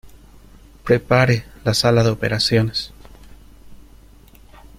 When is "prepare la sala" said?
0.83-2.01